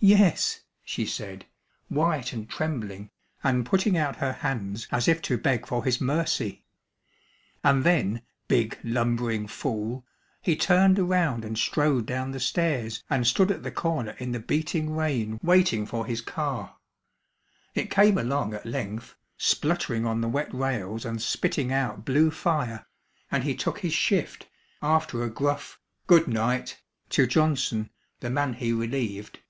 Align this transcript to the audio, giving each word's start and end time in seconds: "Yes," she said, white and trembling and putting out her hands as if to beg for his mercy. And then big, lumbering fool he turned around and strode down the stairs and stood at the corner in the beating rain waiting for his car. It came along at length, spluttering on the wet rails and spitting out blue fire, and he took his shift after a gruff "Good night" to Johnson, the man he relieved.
"Yes," 0.00 0.60
she 0.84 1.04
said, 1.04 1.46
white 1.88 2.32
and 2.32 2.48
trembling 2.48 3.10
and 3.42 3.66
putting 3.66 3.96
out 3.98 4.14
her 4.18 4.30
hands 4.32 4.86
as 4.92 5.08
if 5.08 5.20
to 5.22 5.36
beg 5.36 5.66
for 5.66 5.82
his 5.84 6.00
mercy. 6.00 6.62
And 7.64 7.82
then 7.82 8.22
big, 8.46 8.78
lumbering 8.84 9.48
fool 9.48 10.06
he 10.40 10.54
turned 10.54 11.00
around 11.00 11.44
and 11.44 11.58
strode 11.58 12.06
down 12.06 12.30
the 12.30 12.38
stairs 12.38 13.02
and 13.10 13.26
stood 13.26 13.50
at 13.50 13.64
the 13.64 13.72
corner 13.72 14.12
in 14.20 14.30
the 14.30 14.38
beating 14.38 14.94
rain 14.94 15.40
waiting 15.42 15.84
for 15.84 16.06
his 16.06 16.20
car. 16.20 16.76
It 17.74 17.90
came 17.90 18.16
along 18.16 18.54
at 18.54 18.64
length, 18.64 19.16
spluttering 19.36 20.06
on 20.06 20.20
the 20.20 20.28
wet 20.28 20.54
rails 20.54 21.04
and 21.04 21.20
spitting 21.20 21.72
out 21.72 22.04
blue 22.04 22.30
fire, 22.30 22.86
and 23.32 23.42
he 23.42 23.56
took 23.56 23.80
his 23.80 23.94
shift 23.94 24.46
after 24.80 25.24
a 25.24 25.28
gruff 25.28 25.80
"Good 26.06 26.28
night" 26.28 26.80
to 27.08 27.26
Johnson, 27.26 27.90
the 28.20 28.30
man 28.30 28.54
he 28.54 28.72
relieved. 28.72 29.40